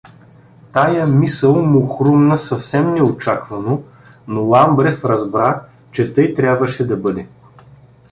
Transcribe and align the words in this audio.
Тая 0.71 1.07
мисъл 1.07 1.55
му 1.65 1.95
хрумна 1.95 2.37
съвсем 2.37 2.93
нечакано, 2.93 3.83
но 4.27 4.41
Ламбрев 4.43 5.05
разбра, 5.05 5.61
че 5.91 6.13
тъй 6.13 6.33
трябваше 6.33 6.87
да 6.87 6.97
бъде. 6.97 7.27